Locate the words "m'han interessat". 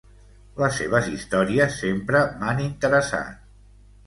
2.41-3.39